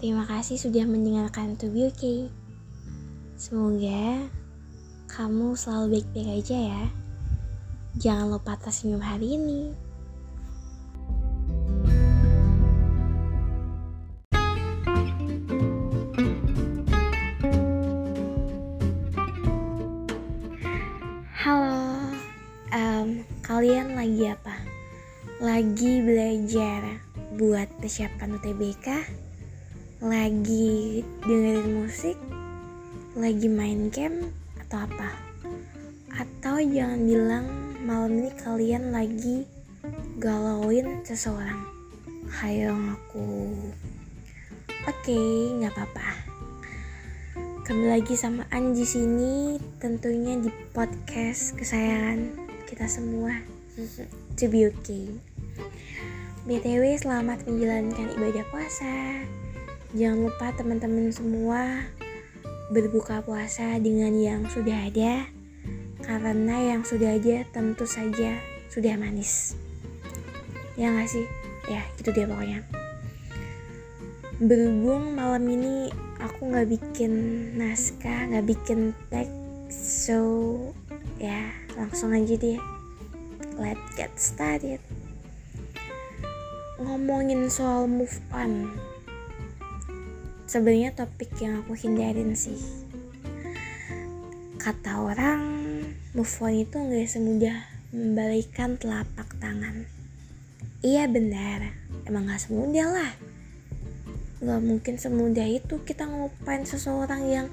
Terima 0.00 0.24
kasih 0.24 0.56
sudah 0.56 0.88
mendengarkan 0.88 1.60
To 1.60 1.68
Be 1.68 1.92
Okay. 1.92 2.32
Semoga 3.36 4.32
kamu 5.12 5.52
selalu 5.52 6.00
baik-baik 6.00 6.40
aja 6.40 6.56
ya. 6.56 6.84
Jangan 8.00 8.32
lupa 8.32 8.56
tersenyum 8.56 9.04
hari 9.04 9.36
ini. 9.36 9.76
Halo, 21.44 22.08
um, 22.72 23.20
kalian 23.44 24.00
lagi 24.00 24.32
apa? 24.32 24.64
Lagi 25.44 25.92
belajar 26.00 27.04
buat 27.36 27.68
persiapan 27.84 28.40
UTBK? 28.40 29.28
Lagi 30.00 31.04
dengerin 31.20 31.84
musik? 31.84 32.16
Lagi 33.20 33.52
main 33.52 33.92
game? 33.92 34.32
Atau 34.56 34.88
apa? 34.88 35.12
Atau 36.16 36.56
jangan 36.64 37.04
bilang 37.04 37.46
malam 37.84 38.24
ini 38.24 38.32
kalian 38.40 38.96
lagi 38.96 39.44
galauin 40.16 41.04
seseorang? 41.04 41.60
Hayo 42.32 42.72
aku. 42.96 43.52
Oke, 44.88 45.20
nggak 45.60 45.76
apa-apa 45.76 46.30
kembali 47.70 48.02
lagi 48.02 48.18
sama 48.18 48.42
Anji 48.50 48.82
sini 48.82 49.54
tentunya 49.78 50.34
di 50.42 50.50
podcast 50.74 51.54
kesayangan 51.54 52.34
kita 52.66 52.90
semua 52.90 53.30
to 54.34 54.50
be 54.50 54.66
okay 54.66 55.06
BTW 56.50 56.98
selamat 56.98 57.46
menjalankan 57.46 58.10
ibadah 58.18 58.42
puasa 58.50 59.22
jangan 59.90 60.30
lupa 60.30 60.54
teman-teman 60.54 61.10
semua 61.10 61.82
berbuka 62.70 63.26
puasa 63.26 63.74
dengan 63.82 64.14
yang 64.14 64.46
sudah 64.46 64.86
ada 64.86 65.26
karena 66.06 66.74
yang 66.74 66.82
sudah 66.86 67.18
ada 67.18 67.42
tentu 67.50 67.82
saja 67.90 68.38
sudah 68.70 68.94
manis. 68.94 69.58
Ya 70.78 70.94
nggak 70.94 71.10
sih? 71.10 71.26
Ya 71.66 71.82
gitu 71.98 72.14
deh 72.14 72.22
pokoknya. 72.22 72.62
Berhubung 74.38 75.18
malam 75.18 75.42
ini 75.50 75.90
aku 76.22 76.54
nggak 76.54 76.70
bikin 76.70 77.12
naskah 77.58 78.30
nggak 78.30 78.46
bikin 78.46 78.94
tag 79.10 79.26
so 79.66 80.56
ya 81.18 81.50
langsung 81.74 82.14
aja 82.14 82.38
deh. 82.38 82.62
Let's 83.58 83.82
get 83.98 84.14
started. 84.14 84.78
Ngomongin 86.78 87.50
soal 87.50 87.90
move 87.90 88.14
on 88.30 88.70
sebenarnya 90.50 90.90
topik 90.98 91.30
yang 91.38 91.62
aku 91.62 91.78
hindarin 91.78 92.34
sih. 92.34 92.58
Kata 94.58 94.98
orang 94.98 95.46
move 96.10 96.42
on 96.42 96.58
itu 96.58 96.74
nggak 96.74 97.06
semudah 97.06 97.54
membalikan 97.94 98.74
telapak 98.74 99.30
tangan. 99.38 99.86
Iya 100.82 101.06
benar 101.06 101.70
emang 102.02 102.26
nggak 102.26 102.50
semudah 102.50 102.90
lah. 102.90 103.12
Gak 104.40 104.62
mungkin 104.64 104.96
semudah 104.98 105.46
itu 105.46 105.84
kita 105.86 106.08
ngupain 106.10 106.66
seseorang 106.66 107.22
yang 107.30 107.46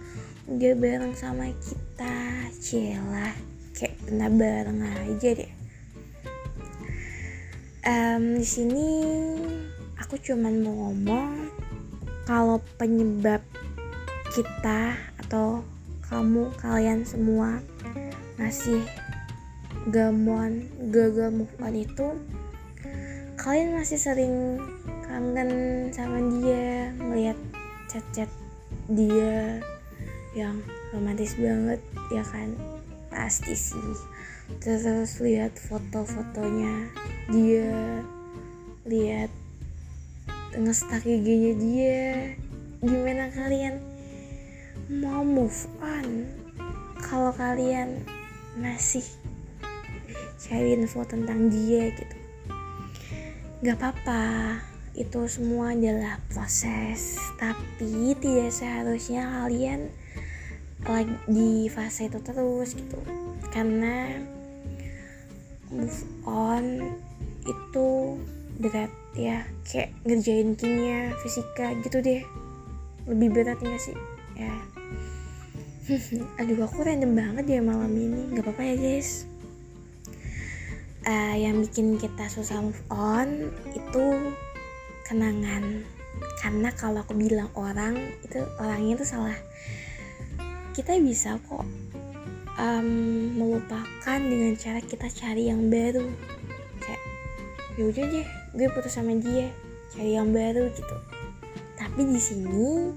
udah 0.49 0.73
bareng 0.73 1.13
sama 1.13 1.53
kita. 1.53 2.49
Celah 2.57 3.35
kayak 3.77 3.93
pernah 4.09 4.31
bareng 4.33 4.79
aja 4.81 5.29
deh. 5.37 5.51
Um, 7.85 8.41
di 8.41 8.47
sini 8.47 8.89
aku 10.01 10.17
cuman 10.17 10.65
mau 10.65 10.73
ngomong 10.89 11.66
kalau 12.27 12.59
penyebab 12.75 13.39
kita 14.35 14.99
atau 15.23 15.63
kamu 16.11 16.51
kalian 16.59 17.07
semua 17.07 17.63
masih 18.35 18.83
gamon 19.87 20.67
gagal 20.91 21.31
move 21.31 21.55
on 21.63 21.71
itu 21.71 22.19
kalian 23.39 23.79
masih 23.79 23.95
sering 23.95 24.59
kangen 25.07 25.87
sama 25.95 26.19
dia 26.35 26.91
ngeliat 26.99 27.39
chat-chat 27.87 28.27
dia 28.91 29.63
yang 30.35 30.59
romantis 30.91 31.39
banget 31.39 31.79
ya 32.11 32.23
kan? 32.27 32.51
Pasti 33.07 33.55
sih. 33.55 33.91
Terus 34.59 35.19
lihat 35.23 35.55
foto-fotonya 35.55 36.91
dia 37.31 38.03
lihat 38.87 39.31
ngestak 40.55 41.03
IG-nya 41.03 41.53
dia. 41.59 42.07
Gimana 42.79 43.27
kalian 43.33 43.81
mau 44.87 45.25
move 45.25 45.67
on 45.83 46.29
kalau 47.03 47.33
kalian 47.35 47.99
masih 48.55 49.03
cari 50.39 50.77
info 50.77 51.03
tentang 51.03 51.51
dia 51.51 51.91
gitu? 51.91 52.15
Gak 53.65 53.81
apa-apa 53.81 54.61
itu 54.97 55.25
semua 55.29 55.73
adalah 55.73 56.21
proses 56.31 57.17
tapi 57.37 58.15
tidak 58.17 58.49
seharusnya 58.49 59.25
kalian 59.29 59.89
lagi 60.85 61.13
di 61.27 61.67
fase 61.67 62.07
itu 62.07 62.21
terus 62.21 62.77
gitu. 62.77 63.01
Karena 63.49 64.21
move 65.73 66.01
on 66.23 66.95
itu 67.43 68.15
berat 68.61 68.91
ya 69.15 69.47
kayak 69.63 69.95
ngerjain 70.03 70.57
kimia 70.57 71.15
fisika 71.23 71.71
gitu 71.85 72.03
deh. 72.03 72.21
Lebih 73.07 73.29
berat 73.31 73.59
enggak 73.63 73.81
sih? 73.81 73.97
Ya. 74.35 74.53
Aduh 76.43 76.59
aku 76.67 76.83
random 76.83 77.15
banget 77.15 77.45
ya 77.57 77.61
malam 77.63 77.91
ini. 77.95 78.35
Nggak 78.35 78.43
apa-apa 78.43 78.63
ya 78.63 78.75
guys. 78.75 79.23
Uh, 81.07 81.39
yang 81.39 81.63
bikin 81.63 81.95
kita 81.95 82.27
susah 82.27 82.59
move 82.59 82.83
on 82.91 83.47
itu 83.71 84.05
kenangan. 85.07 85.87
Karena 86.43 86.69
kalau 86.75 87.01
aku 87.01 87.15
bilang 87.15 87.47
orang 87.55 87.95
itu 88.27 88.43
orangnya 88.59 88.99
itu 88.99 89.05
salah. 89.07 89.37
Kita 90.75 90.99
bisa 90.99 91.39
kok 91.47 91.63
um, 92.59 92.89
melupakan 93.39 94.19
dengan 94.19 94.53
cara 94.59 94.83
kita 94.83 95.07
cari 95.07 95.47
yang 95.47 95.71
baru. 95.71 96.05
Kayak 96.83 97.01
yaudah 97.79 98.05
deh 98.11 98.27
gue 98.57 98.67
putus 98.73 98.97
sama 98.97 99.13
dia 99.21 99.53
cari 99.93 100.17
yang 100.17 100.33
baru 100.33 100.67
gitu 100.73 100.97
tapi 101.77 102.09
di 102.09 102.17
sini 102.17 102.91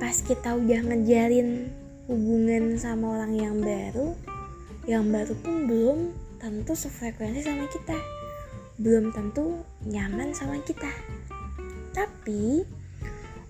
pas 0.00 0.16
kita 0.24 0.56
udah 0.56 0.80
ngejalin 0.88 1.68
hubungan 2.08 2.80
sama 2.80 3.20
orang 3.20 3.36
yang 3.36 3.56
baru 3.60 4.16
yang 4.88 5.04
baru 5.12 5.36
pun 5.38 5.68
belum 5.68 5.98
tentu 6.40 6.74
sefrekuensi 6.74 7.44
sama 7.44 7.70
kita 7.70 7.94
belum 8.80 9.12
tentu 9.12 9.62
nyaman 9.84 10.32
sama 10.32 10.58
kita. 10.64 10.88
Tapi 11.92 12.64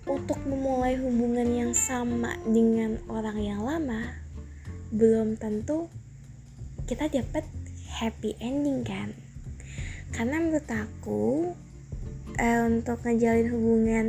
untuk 0.05 0.37
memulai 0.43 0.99
hubungan 0.99 1.47
yang 1.47 1.71
sama 1.71 2.35
dengan 2.43 2.99
orang 3.07 3.39
yang 3.39 3.63
lama 3.63 4.19
belum 4.93 5.39
tentu 5.39 5.87
kita 6.85 7.07
dapat 7.07 7.47
happy 7.87 8.35
ending 8.43 8.83
kan. 8.83 9.15
Karena 10.13 10.37
menurut 10.39 10.69
aku 10.69 11.51
eh, 12.37 12.61
untuk 12.63 13.01
ngejalin 13.01 13.49
hubungan 13.49 14.07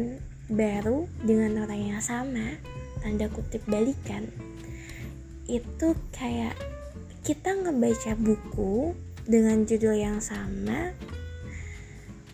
baru 0.53 1.09
dengan 1.25 1.65
orang 1.65 1.97
yang 1.97 2.03
sama 2.05 2.61
tanda 3.01 3.33
kutip 3.33 3.65
balikan 3.65 4.29
itu 5.49 5.97
kayak 6.13 6.57
kita 7.25 7.53
ngebaca 7.53 8.17
buku 8.17 8.93
dengan 9.25 9.65
judul 9.65 9.97
yang 9.97 10.21
sama 10.21 10.93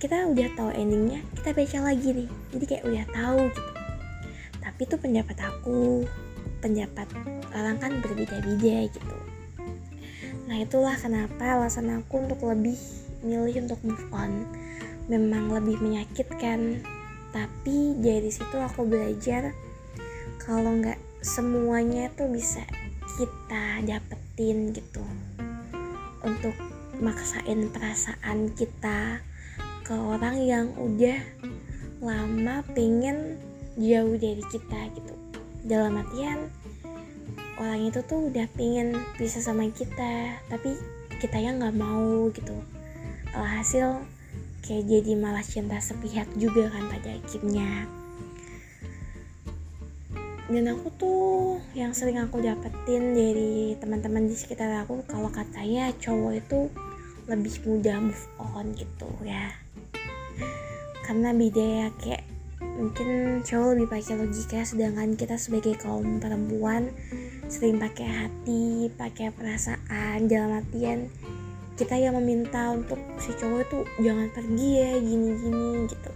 kita 0.01 0.27
udah 0.27 0.49
tahu 0.57 0.71
endingnya 0.73 1.21
kita 1.37 1.53
baca 1.53 1.79
lagi 1.93 2.09
nih. 2.17 2.29
Jadi 2.57 2.65
kayak 2.65 2.85
udah 2.89 3.05
tahu 3.13 3.41
gitu. 3.53 3.73
Tapi 4.65 4.81
itu 4.89 4.97
pendapat 4.97 5.37
aku 5.45 6.09
pendapat 6.65 7.07
orang 7.53 7.77
kan 7.77 7.93
berbeda-beda 8.01 8.89
gitu. 8.89 9.19
Nah 10.49 10.57
itulah 10.57 10.97
kenapa 10.97 11.53
alasan 11.53 11.93
aku 12.01 12.25
untuk 12.25 12.41
lebih 12.49 12.81
milih 13.25 13.67
untuk 13.67 13.81
move 13.85 14.07
on. 14.13 14.47
Memang 15.11 15.51
lebih 15.51 15.81
menyakitkan 15.83 16.81
tapi 17.31 17.95
dari 17.99 18.31
situ 18.31 18.59
aku 18.59 18.83
belajar 18.87 19.55
kalau 20.43 20.75
nggak 20.83 20.99
semuanya 21.23 22.11
tuh 22.19 22.27
bisa 22.31 22.63
kita 23.19 23.85
dapetin 23.87 24.75
gitu. 24.75 25.05
Untuk 26.21 26.55
maksain 27.01 27.71
perasaan 27.73 28.53
kita 28.55 29.25
ke 29.87 29.95
orang 29.95 30.37
yang 30.43 30.67
udah 30.77 31.19
lama 32.01 32.63
pengen 32.77 33.41
jauh 33.77 34.17
dari 34.17 34.45
kita 34.51 34.81
gitu. 34.95 35.15
Dalam 35.65 36.01
artian 36.01 36.49
orang 37.61 37.93
itu 37.93 38.01
tuh 38.09 38.33
udah 38.33 38.49
pengen 38.57 38.97
bisa 39.21 39.45
sama 39.45 39.69
kita 39.69 40.41
tapi 40.49 40.73
kita 41.21 41.37
yang 41.37 41.61
nggak 41.61 41.77
mau 41.77 42.33
gitu 42.33 42.57
alhasil 43.35 44.03
kayak 44.65 44.87
jadi 44.87 45.13
malah 45.19 45.43
cinta 45.43 45.79
sepihak 45.83 46.29
juga 46.39 46.71
kan 46.71 46.87
pada 46.87 47.11
akhirnya. 47.17 47.89
Dan 50.51 50.67
aku 50.67 50.91
tuh 50.99 51.23
yang 51.79 51.95
sering 51.95 52.19
aku 52.19 52.43
dapetin 52.43 53.15
dari 53.15 53.79
teman-teman 53.79 54.27
di 54.27 54.35
sekitar 54.35 54.83
aku 54.83 55.07
kalau 55.07 55.31
katanya 55.31 55.95
cowok 56.03 56.43
itu 56.43 56.61
lebih 57.31 57.55
mudah 57.63 58.03
move 58.03 58.25
on 58.39 58.75
gitu 58.75 59.07
ya. 59.23 59.55
Karena 61.07 61.31
beda 61.31 61.87
ya 61.87 61.89
kayak 62.03 62.27
mungkin 62.81 63.41
cowok 63.47 63.69
lebih 63.77 63.89
pakai 63.93 64.15
logika 64.17 64.61
sedangkan 64.65 65.13
kita 65.15 65.37
sebagai 65.37 65.77
kaum 65.77 66.17
perempuan 66.17 66.89
sering 67.51 67.77
pakai 67.77 68.09
hati 68.09 68.89
pakai 68.97 69.35
perasaan 69.35 70.31
dalam 70.31 70.65
artian 70.65 71.13
kita 71.81 71.97
yang 71.97 72.13
meminta 72.21 72.77
untuk 72.77 73.01
si 73.17 73.33
cowok 73.41 73.65
itu 73.65 73.79
jangan 74.05 74.29
pergi 74.37 74.69
ya 74.85 74.93
gini-gini 75.01 75.89
gitu. 75.89 76.13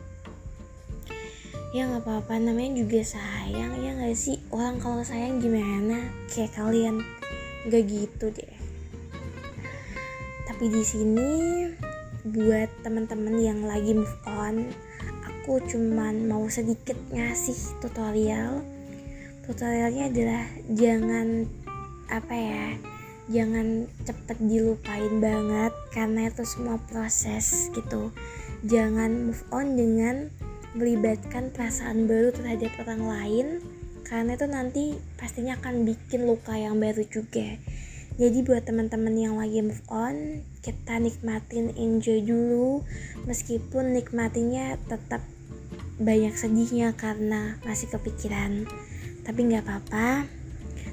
Ya 1.73 1.89
nggak 1.89 2.05
apa-apa 2.05 2.37
namanya 2.37 2.85
juga 2.85 3.01
sayang 3.01 3.81
ya 3.81 3.97
nggak 3.97 4.13
sih? 4.13 4.37
Orang 4.53 4.77
kalau 4.77 5.01
sayang 5.01 5.41
gimana? 5.41 6.05
Kayak 6.29 6.61
kalian. 6.61 7.01
Nggak 7.65 7.83
gitu 7.89 8.29
deh. 8.29 8.55
Tapi 10.45 10.65
di 10.69 10.85
sini 10.85 11.33
buat 12.29 12.69
teman-teman 12.85 13.41
yang 13.41 13.65
lagi 13.65 13.97
move 13.97 14.21
on 14.29 14.69
aku 15.25 15.65
cuman 15.65 16.29
mau 16.29 16.45
sedikit 16.53 17.01
ngasih 17.09 17.81
tutorial. 17.81 18.61
Tutorialnya 19.49 20.13
adalah 20.13 20.45
jangan 20.77 21.49
apa 22.13 22.35
ya 22.37 22.65
jangan 23.33 23.89
cepet 24.05 24.37
dilupain 24.45 25.21
banget 25.21 25.73
karena 25.93 26.29
itu 26.29 26.45
semua 26.45 26.77
proses 26.91 27.73
gitu. 27.73 28.13
Jangan 28.65 29.29
move 29.31 29.45
on 29.53 29.77
dengan 29.77 30.29
melibatkan 30.75 31.55
perasaan 31.55 32.11
baru 32.11 32.35
terhadap 32.35 32.73
orang 32.85 33.03
lain 33.07 33.47
karena 34.05 34.37
itu 34.37 34.47
nanti 34.47 34.85
pastinya 35.17 35.57
akan 35.57 35.89
bikin 35.89 36.29
luka 36.29 36.53
yang 36.57 36.77
baru 36.77 37.07
juga. 37.09 37.57
Jadi 38.15 38.47
buat 38.47 38.63
teman-teman 38.63 39.15
yang 39.19 39.35
lagi 39.43 39.59
move 39.59 39.83
on 39.91 40.47
kita 40.63 41.03
nikmatin 41.03 41.75
enjoy 41.75 42.23
dulu. 42.23 42.87
Meskipun 43.27 43.97
nikmatinya 43.97 44.79
tetap 44.87 45.25
banyak 45.99 46.31
sedihnya 46.37 46.95
karena 46.95 47.59
masih 47.67 47.91
kepikiran. 47.91 48.71
Tapi 49.27 49.41
nggak 49.51 49.67
apa-apa. 49.67 50.31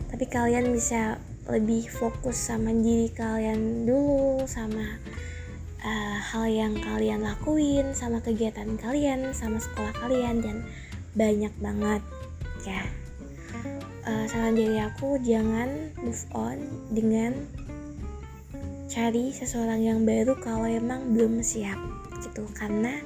Tapi 0.10 0.26
kalian 0.28 0.74
bisa 0.74 1.22
lebih 1.50 1.90
fokus 1.90 2.38
sama 2.38 2.70
diri 2.70 3.10
kalian 3.10 3.90
dulu 3.90 4.46
sama 4.46 5.02
uh, 5.82 6.18
hal 6.22 6.46
yang 6.46 6.74
kalian 6.78 7.26
lakuin 7.26 7.98
sama 7.98 8.22
kegiatan 8.22 8.78
kalian 8.78 9.34
sama 9.34 9.58
sekolah 9.58 9.94
kalian 10.06 10.42
dan 10.46 10.58
banyak 11.18 11.52
banget 11.60 12.02
ya. 12.64 12.82
Uh, 14.02 14.26
saran 14.26 14.58
dari 14.58 14.82
aku 14.82 15.22
jangan 15.22 15.94
move 16.02 16.26
on 16.34 16.58
dengan 16.90 17.38
cari 18.90 19.30
seseorang 19.30 19.86
yang 19.86 20.00
baru 20.04 20.34
kalau 20.42 20.66
emang 20.66 21.14
belum 21.14 21.46
siap 21.46 21.78
gitu. 22.22 22.48
Karena 22.58 22.98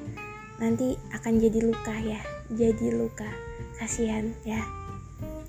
nanti 0.62 0.96
akan 1.12 1.42
jadi 1.42 1.60
luka 1.66 1.96
ya. 2.00 2.22
Jadi 2.54 2.96
luka. 2.96 3.28
Kasihan 3.76 4.32
ya. 4.48 4.64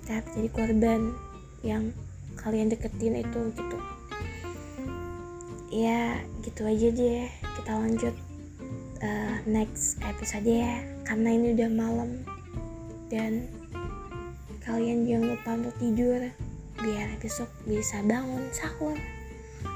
Jadi 0.07 0.49
korban 0.51 1.15
yang 1.63 1.91
kalian 2.39 2.71
deketin 2.71 3.19
itu 3.19 3.41
gitu. 3.53 3.77
Ya 5.73 6.21
gitu 6.45 6.63
aja 6.63 6.87
deh. 6.93 7.27
Kita 7.59 7.71
lanjut 7.75 8.15
uh, 9.01 9.35
next 9.49 9.99
episode 10.05 10.47
ya. 10.47 10.85
Karena 11.03 11.33
ini 11.33 11.57
udah 11.57 11.69
malam. 11.73 12.23
Dan 13.11 13.49
kalian 14.63 15.07
jangan 15.07 15.27
lupa 15.35 15.49
untuk 15.55 15.75
tidur 15.79 16.21
biar 16.77 17.09
besok 17.19 17.49
bisa 17.65 17.99
bangun 18.05 18.47
sahur. 18.53 18.95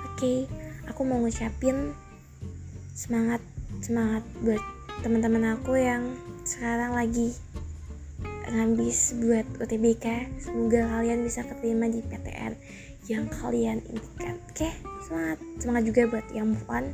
Oke 0.06 0.16
okay, 0.16 0.38
aku 0.86 1.02
mau 1.02 1.18
ngucapin 1.24 1.98
semangat 2.94 3.42
semangat 3.82 4.22
buat 4.46 4.62
teman-teman 5.02 5.58
aku 5.58 5.74
yang 5.80 6.14
sekarang 6.46 6.94
lagi 6.94 7.34
ngabis 8.52 9.16
buat 9.24 9.48
UTBK 9.64 10.28
semoga 10.44 10.84
kalian 11.00 11.24
bisa 11.24 11.48
keterima 11.48 11.88
di 11.88 12.04
PTN 12.04 12.54
yang 13.10 13.26
kalian 13.32 13.82
impikan 13.90 14.38
oke 14.38 14.70
semangat. 15.08 15.38
Semangat 15.58 15.84
juga 15.88 16.02
buat 16.12 16.28
yang 16.36 16.54
move 16.54 16.68
on 16.70 16.86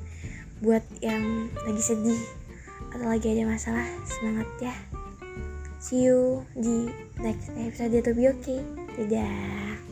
buat 0.57 0.85
yang 1.05 1.53
lagi 1.65 1.83
sedih 1.83 2.21
atau 2.89 3.05
lagi 3.05 3.29
ada 3.33 3.45
masalah 3.45 3.85
semangat 4.07 4.49
ya. 4.61 4.75
See 5.77 6.09
you 6.09 6.41
di 6.57 6.89
next 7.21 7.53
episode 7.53 7.93
to 8.01 8.11
be 8.17 8.25
okay 8.29 8.61
dadah 8.97 9.86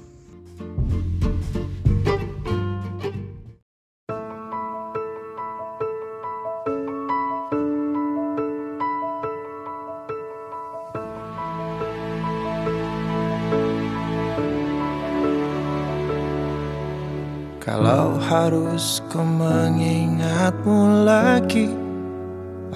Kalau 17.66 18.22
harus 18.22 19.02
ku 19.10 19.26
mengingatmu 19.26 21.02
lagi 21.02 21.74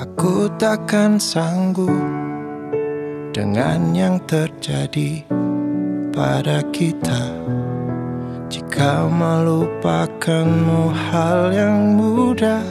Aku 0.02 0.50
takkan 0.58 1.22
sanggup 1.22 1.94
Dengan 3.30 3.94
yang 3.94 4.18
terjadi 4.26 5.22
pada 6.10 6.66
kita. 6.74 7.38
Jika 8.50 9.06
melupakanmu 9.06 10.90
hal 10.90 11.54
yang 11.54 11.94
mudah 11.94 12.66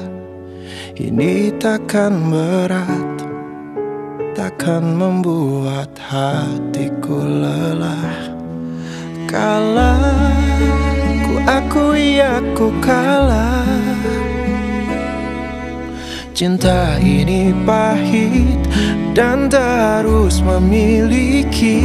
Ini 0.99 1.55
takkan 1.63 2.19
berat 2.35 3.15
Takkan 4.35 4.99
membuat 4.99 5.95
hatiku 6.03 7.23
lelah. 7.23 8.35
Kalah 9.31 10.38
Aku 11.49 11.97
aku 12.21 12.69
kalah. 12.85 13.65
Cinta 16.37 17.01
ini 17.01 17.57
pahit 17.65 18.61
dan 19.17 19.49
terus 19.49 20.45
memiliki. 20.45 21.81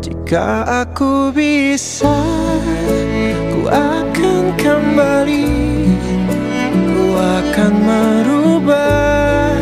Jika 0.00 0.64
aku 0.88 1.36
bisa 1.36 2.16
Ku 3.52 3.68
akan 3.68 4.56
kembali. 4.56 5.52
Ku 6.88 7.04
akan 7.12 7.72
merubah 7.84 9.52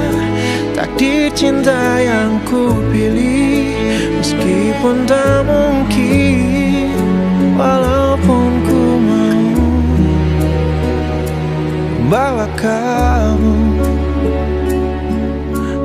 Takdir 0.70 1.34
cinta 1.34 1.98
yang 1.98 2.38
ku 2.46 2.78
pilih 2.94 3.75
Meskipun 4.26 5.06
tak 5.06 5.46
mungkin 5.46 6.90
Walaupun 7.54 8.50
ku 8.66 8.82
mau 8.98 9.70
Bawa 12.10 12.50
kamu 12.58 13.54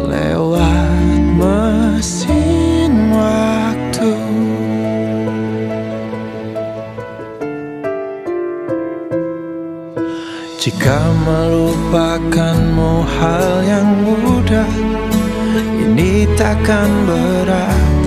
Lewat 0.09 1.21
mesin 1.37 3.13
waktu. 3.13 4.13
Jika 10.57 10.97
melupakanmu 11.29 13.05
hal 13.05 13.49
yang 13.69 13.89
mudah 14.01 14.73
Ini 15.61 16.25
takkan 16.33 16.89
berat 17.05 18.00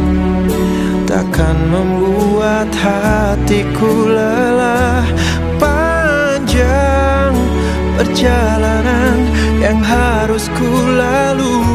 takkan 1.15 1.55
membuat 1.71 2.67
hatiku 2.75 4.11
lelah. 4.11 5.07
Panjang 5.63 7.31
perjalanan 7.95 9.23
yang 9.63 9.79
harus 9.79 10.51
ku 10.59 10.67
lalui 10.99 11.74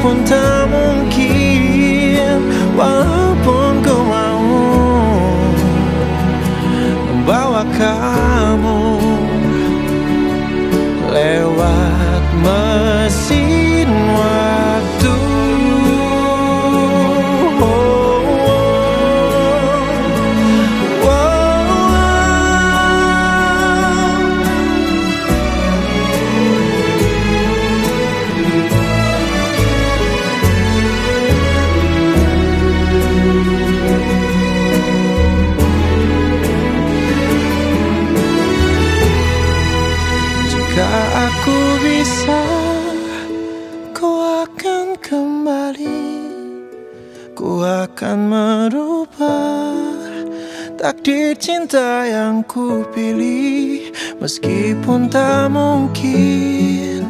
pun 0.00 0.16
tak 0.24 0.68
mungkin 0.72 2.40
Walaupun 2.74 3.72
ku 3.84 3.96
mau 4.08 4.44
Membawa 7.08 7.62
kamu 7.76 8.80
Lewat 11.10 12.24
mesin. 12.40 13.69
Cinta 51.40 52.04
yang 52.04 52.44
ku 52.44 52.84
pilih 52.92 53.88
Meskipun 54.20 55.08
tak 55.08 55.48
mungkin 55.48 57.08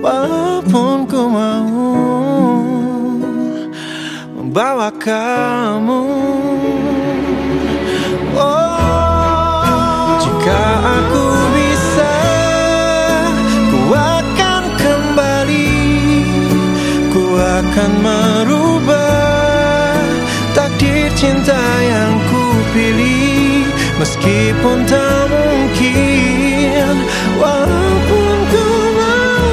Walaupun 0.00 1.04
ku 1.04 1.22
mau 1.28 2.16
Membawa 4.56 4.88
kamu. 4.88 6.00
Oh, 8.40 10.16
jika 10.16 10.64
aku 10.80 11.24
bisa, 11.52 12.16
ku 13.68 13.92
akan 13.92 14.62
kembali, 14.80 15.76
ku 17.12 17.36
akan 17.36 17.90
merubah 18.00 20.08
takdir 20.56 21.12
cinta 21.20 21.60
yang 21.84 22.16
ku 22.32 22.44
pilih, 22.72 23.25
meskipun 23.96 24.84
tak 24.84 25.24
mungkin, 25.32 26.94
walaupun 27.40 28.36
ku 28.52 28.66
mau. 28.96 29.48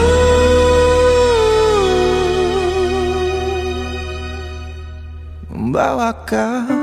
Membawa 5.51 6.11
kamu 6.27 6.82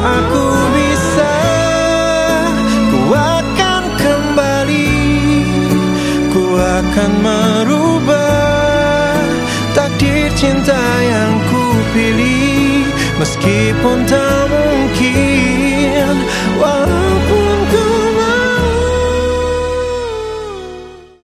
aku 0.00 0.46
bisa, 0.72 1.36
ku 2.88 3.12
akan 3.12 3.84
kembali, 4.00 4.96
ku 6.32 6.56
akan 6.56 7.10
merubah 7.20 9.20
takdir 9.76 10.32
cinta 10.40 10.80
yang 11.04 11.36
ku 11.52 11.64
pilih, 11.92 12.88
meskipun 13.20 14.08
tak 14.08 14.48
mungkin. 14.48 15.49